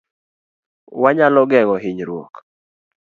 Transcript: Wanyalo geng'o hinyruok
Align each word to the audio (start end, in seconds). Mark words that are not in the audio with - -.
Wanyalo 1.01 1.41
geng'o 1.51 1.75
hinyruok 1.83 2.33